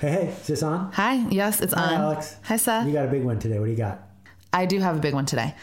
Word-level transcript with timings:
Hey, 0.00 0.10
hey, 0.10 0.26
is 0.28 0.46
this 0.46 0.62
on? 0.62 0.90
Hi. 0.92 1.26
Yes, 1.28 1.60
it's 1.60 1.74
Hi, 1.74 1.94
on. 1.94 2.00
Alex. 2.00 2.36
Hi, 2.44 2.56
Seth. 2.56 2.86
You 2.86 2.94
got 2.94 3.04
a 3.04 3.10
big 3.10 3.22
one 3.22 3.38
today. 3.38 3.58
What 3.58 3.66
do 3.66 3.70
you 3.70 3.76
got? 3.76 4.00
I 4.50 4.64
do 4.64 4.78
have 4.80 4.96
a 4.96 4.98
big 4.98 5.12
one 5.12 5.26
today. 5.26 5.54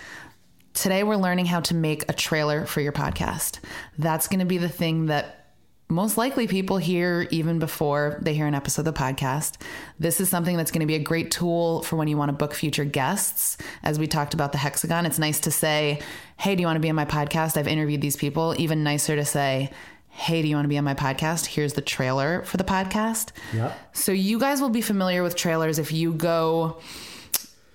Today, 0.76 1.04
we're 1.04 1.16
learning 1.16 1.48
how 1.48 1.60
to 1.62 1.74
make 1.74 2.08
a 2.08 2.14
trailer 2.14 2.68
for 2.68 2.80
your 2.80 2.92
podcast. 2.92 3.60
That's 3.98 4.28
going 4.28 4.42
to 4.42 4.46
be 4.46 4.60
the 4.60 4.70
thing 4.70 5.08
that 5.08 5.48
most 5.90 6.18
likely 6.20 6.46
people 6.46 6.78
hear 6.78 7.28
even 7.32 7.58
before 7.58 8.20
they 8.22 8.36
hear 8.36 8.46
an 8.46 8.54
episode 8.54 8.86
of 8.86 8.94
the 8.94 9.00
podcast. 9.00 9.60
This 9.98 10.22
is 10.22 10.30
something 10.30 10.56
that's 10.56 10.70
going 10.70 10.82
to 10.82 10.86
be 10.86 10.96
a 10.96 11.00
great 11.00 11.32
tool 11.32 11.82
for 11.82 11.96
when 11.96 12.08
you 12.08 12.16
want 12.16 12.30
to 12.30 12.34
book 12.34 12.54
future 12.54 12.86
guests. 12.86 13.58
As 13.82 13.98
we 13.98 14.06
talked 14.06 14.36
about 14.36 14.52
the 14.52 14.60
hexagon, 14.60 15.08
it's 15.08 15.18
nice 15.18 15.40
to 15.40 15.52
say, 15.52 16.00
Hey, 16.38 16.56
do 16.56 16.62
you 16.62 16.68
want 16.68 16.76
to 16.76 16.82
be 16.82 16.90
on 16.90 16.96
my 16.96 17.06
podcast? 17.06 17.58
I've 17.58 17.68
interviewed 17.68 18.02
these 18.02 18.18
people. 18.18 18.54
Even 18.60 18.84
nicer 18.84 19.16
to 19.16 19.26
say, 19.26 19.72
Hey, 20.18 20.42
do 20.42 20.48
you 20.48 20.56
want 20.56 20.66
to 20.66 20.70
be 20.70 20.80
on 20.80 20.84
my 20.84 20.96
podcast? 20.96 21.46
Here's 21.46 21.74
the 21.74 21.82
trailer 21.82 22.42
for 22.42 22.58
the 22.58 22.64
podcast. 22.64 23.30
Yep. 23.54 23.78
So, 23.94 24.12
you 24.12 24.40
guys 24.40 24.60
will 24.60 24.72
be 24.72 24.82
familiar 24.82 25.22
with 25.22 25.36
trailers 25.36 25.78
if 25.78 25.92
you 25.92 26.12
go 26.12 26.82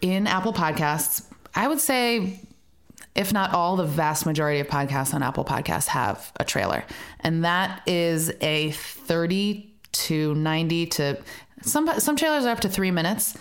in 0.00 0.26
Apple 0.26 0.52
Podcasts. 0.52 1.24
I 1.54 1.68
would 1.68 1.78
say, 1.78 2.40
if 3.14 3.32
not 3.32 3.54
all, 3.54 3.76
the 3.76 3.84
vast 3.84 4.26
majority 4.26 4.58
of 4.58 4.66
podcasts 4.66 5.14
on 5.14 5.22
Apple 5.22 5.44
Podcasts 5.44 5.86
have 5.86 6.32
a 6.40 6.44
trailer. 6.44 6.84
And 7.20 7.44
that 7.44 7.80
is 7.86 8.32
a 8.40 8.72
30 8.72 9.72
to 9.92 10.34
90 10.34 10.86
to 10.86 11.22
some 11.62 11.88
some 12.00 12.16
trailers 12.16 12.44
are 12.44 12.50
up 12.50 12.60
to 12.60 12.68
3 12.68 12.90
minutes. 12.90 13.38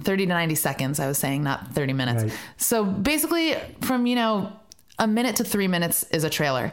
30 0.00 0.26
to 0.26 0.30
90 0.30 0.56
seconds, 0.56 0.98
I 0.98 1.06
was 1.06 1.16
saying, 1.16 1.44
not 1.44 1.68
30 1.68 1.92
minutes. 1.92 2.24
Right. 2.24 2.32
So 2.56 2.84
basically, 2.84 3.54
from, 3.82 4.06
you 4.06 4.16
know, 4.16 4.52
a 4.98 5.06
minute 5.06 5.36
to 5.36 5.44
three 5.44 5.68
minutes 5.68 6.02
is 6.10 6.24
a 6.24 6.30
trailer. 6.30 6.72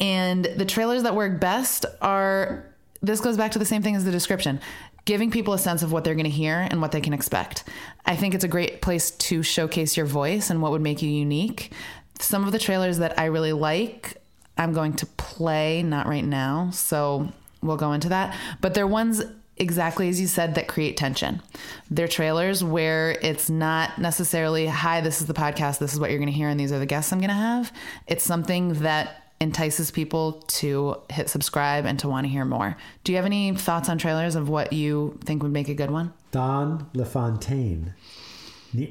And 0.00 0.44
the 0.44 0.64
trailers 0.64 1.02
that 1.04 1.14
work 1.14 1.40
best 1.40 1.86
are 2.00 2.64
this 3.02 3.20
goes 3.20 3.36
back 3.36 3.52
to 3.52 3.58
the 3.58 3.64
same 3.64 3.82
thing 3.82 3.94
as 3.94 4.04
the 4.04 4.10
description 4.10 4.60
giving 5.06 5.30
people 5.30 5.54
a 5.54 5.58
sense 5.58 5.82
of 5.82 5.92
what 5.92 6.04
they're 6.04 6.14
going 6.14 6.24
to 6.24 6.30
hear 6.30 6.66
and 6.70 6.82
what 6.82 6.92
they 6.92 7.00
can 7.00 7.14
expect. 7.14 7.64
I 8.04 8.16
think 8.16 8.34
it's 8.34 8.44
a 8.44 8.48
great 8.48 8.82
place 8.82 9.12
to 9.12 9.42
showcase 9.42 9.96
your 9.96 10.04
voice 10.04 10.50
and 10.50 10.60
what 10.60 10.72
would 10.72 10.82
make 10.82 11.00
you 11.00 11.08
unique. 11.08 11.72
Some 12.18 12.44
of 12.44 12.52
the 12.52 12.58
trailers 12.58 12.98
that 12.98 13.18
I 13.18 13.26
really 13.26 13.52
like, 13.52 14.20
I'm 14.58 14.72
going 14.72 14.94
to 14.94 15.06
play, 15.06 15.82
not 15.82 16.08
right 16.08 16.24
now. 16.24 16.70
So 16.72 17.28
we'll 17.62 17.76
go 17.76 17.92
into 17.92 18.08
that. 18.08 18.36
But 18.60 18.74
they're 18.74 18.86
ones 18.86 19.22
exactly 19.58 20.08
as 20.08 20.20
you 20.20 20.26
said 20.26 20.56
that 20.56 20.66
create 20.66 20.96
tension. 20.96 21.40
They're 21.88 22.08
trailers 22.08 22.64
where 22.64 23.12
it's 23.22 23.48
not 23.48 23.98
necessarily, 23.98 24.66
hi, 24.66 25.00
this 25.00 25.20
is 25.20 25.28
the 25.28 25.34
podcast, 25.34 25.78
this 25.78 25.94
is 25.94 26.00
what 26.00 26.10
you're 26.10 26.18
going 26.18 26.32
to 26.32 26.36
hear, 26.36 26.48
and 26.48 26.58
these 26.58 26.72
are 26.72 26.78
the 26.80 26.84
guests 26.84 27.12
I'm 27.12 27.20
going 27.20 27.28
to 27.28 27.34
have. 27.34 27.72
It's 28.08 28.24
something 28.24 28.74
that 28.80 29.25
entices 29.40 29.90
people 29.90 30.32
to 30.48 31.00
hit 31.10 31.28
subscribe 31.28 31.84
and 31.84 31.98
to 31.98 32.08
want 32.08 32.24
to 32.24 32.28
hear 32.28 32.44
more. 32.44 32.76
Do 33.04 33.12
you 33.12 33.16
have 33.16 33.26
any 33.26 33.54
thoughts 33.54 33.88
on 33.88 33.98
trailers 33.98 34.34
of 34.34 34.48
what 34.48 34.72
you 34.72 35.18
think 35.24 35.42
would 35.42 35.52
make 35.52 35.68
a 35.68 35.74
good 35.74 35.90
one? 35.90 36.12
Don 36.30 36.88
LaFontaine. 36.94 37.94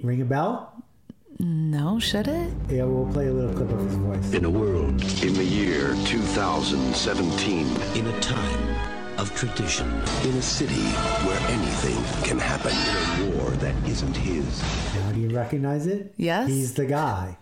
Ring 0.04 0.22
a 0.22 0.26
bell? 0.26 0.84
No, 1.40 2.00
should 2.00 2.28
it? 2.28 2.54
Yeah, 2.70 2.86
we'll 2.86 3.12
play 3.12 3.28
a 3.28 3.32
little 3.34 3.54
clip 3.54 3.70
of 3.70 3.80
his 3.80 3.96
voice. 3.96 4.34
In 4.34 4.46
a 4.46 4.50
world 4.50 5.02
In 5.22 5.34
the 5.34 5.44
year 5.44 5.94
2017, 6.06 7.68
in 7.96 8.08
a 8.08 8.20
time 8.22 9.20
of 9.20 9.34
tradition, 9.36 9.88
in 10.24 10.32
a 10.36 10.42
city 10.42 10.84
where 11.26 11.40
anything 11.50 12.24
can 12.24 12.40
happen, 12.40 12.72
in 13.22 13.34
a 13.34 13.38
war 13.38 13.50
that 13.52 13.76
isn't 13.88 14.16
his. 14.16 14.62
Now, 14.96 15.12
do 15.12 15.20
you 15.20 15.36
recognize 15.36 15.88
it? 15.88 16.14
Yes. 16.18 16.48
He's 16.48 16.74
the 16.74 16.86
guy. 16.86 17.38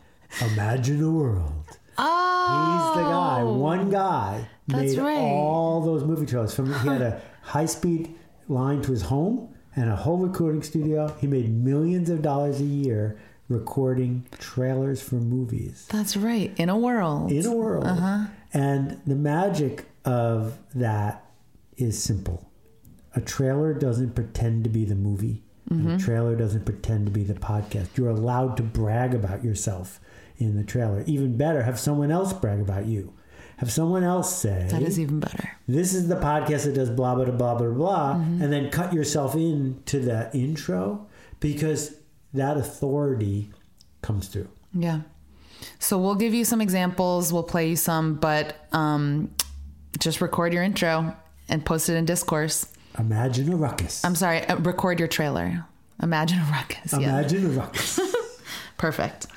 Imagine 0.54 1.04
a 1.04 1.12
world. 1.12 1.78
Oh, 1.97 2.94
He's 2.95 3.03
the 3.03 3.09
guy. 3.09 3.41
Oh. 3.41 3.53
One 3.58 3.89
guy 3.89 4.47
made 4.67 4.97
right. 4.97 5.17
all 5.17 5.81
those 5.81 6.03
movie 6.03 6.25
trailers. 6.25 6.53
From 6.55 6.67
he 6.67 6.88
had 6.88 7.02
a 7.02 7.22
high 7.41 7.66
speed 7.66 8.16
line 8.47 8.81
to 8.83 8.91
his 8.91 9.03
home 9.03 9.53
and 9.75 9.89
a 9.89 9.95
whole 9.95 10.17
recording 10.17 10.63
studio. 10.63 11.13
He 11.19 11.27
made 11.27 11.50
millions 11.53 12.09
of 12.09 12.22
dollars 12.22 12.59
a 12.61 12.66
year 12.66 13.17
recording 13.50 14.25
trailers 14.39 15.02
for 15.02 15.16
movies 15.16 15.85
That's 15.91 16.16
right. 16.16 16.53
In 16.58 16.69
a 16.69 16.78
world. 16.78 17.31
in 17.31 17.45
a 17.45 17.51
world. 17.56 17.85
Uh-huh. 17.85 18.25
And 18.53 19.01
the 19.06 19.16
magic 19.16 19.85
of 20.06 20.57
that 20.75 21.25
is 21.78 22.01
simple. 22.01 22.50
A 23.16 23.22
trailer 23.22 23.73
doesn't 23.73 24.16
pretend 24.16 24.63
to 24.63 24.69
be 24.69 24.85
the 24.85 24.95
movie. 24.95 25.44
And 25.79 25.91
a 26.01 26.03
trailer 26.03 26.35
doesn't 26.35 26.66
pretend 26.66 27.06
to 27.07 27.11
be 27.11 27.23
the 27.23 27.34
podcast. 27.34 27.97
You're 27.97 28.09
allowed 28.09 28.57
to 28.57 28.63
brag 28.63 29.13
about 29.13 29.44
yourself 29.44 30.00
in 30.38 30.56
the 30.57 30.63
trailer. 30.63 31.03
Even 31.06 31.38
better, 31.38 31.63
have 31.63 31.79
someone 31.79 32.11
else 32.11 32.34
brag 32.34 32.59
about 32.59 32.85
you. 32.85 33.13
Have 33.57 33.72
someone 33.72 34.03
else 34.03 34.35
say, 34.35 34.67
that 34.72 34.81
is 34.81 35.00
even 35.00 35.19
better. 35.19 35.51
this 35.67 35.94
is 35.94 36.07
the 36.07 36.16
podcast 36.16 36.66
that 36.66 36.73
does 36.73 36.89
blah 36.89 37.16
blah 37.16 37.25
blah 37.25 37.56
blah 37.56 37.69
blah, 37.69 38.12
and 38.13 38.51
then 38.51 38.69
cut 38.72 38.94
yourself 38.94 39.35
in 39.35 39.81
to 39.85 40.00
the 40.00 40.29
intro 40.33 41.07
because 41.39 41.95
that 42.33 42.57
authority 42.57 43.51
comes 44.01 44.28
through. 44.28 44.50
Yeah. 44.73 45.01
So 45.79 45.97
we'll 45.97 46.16
give 46.16 46.33
you 46.33 46.44
some 46.44 46.59
examples. 46.62 47.31
We'll 47.31 47.44
play 47.44 47.69
you 47.69 47.75
some, 47.75 48.16
but 48.16 48.67
um, 48.73 49.31
just 50.00 50.19
record 50.19 50.51
your 50.51 50.63
intro 50.63 51.16
and 51.47 51.63
post 51.63 51.88
it 51.89 51.94
in 51.95 52.06
discourse. 52.06 52.66
Imagine 53.00 53.52
a 53.52 53.56
ruckus. 53.56 54.04
I'm 54.06 54.16
sorry, 54.16 54.46
uh, 54.48 54.58
record 54.58 55.00
your 55.00 55.08
trailer. 55.08 55.66
Imagine 56.02 56.40
a 56.40 56.52
ruckus. 56.52 56.94
Yeah. 56.94 57.00
Imagine 57.20 57.46
a 57.46 57.50
ruckus. 57.50 58.00
Perfect. 58.78 59.28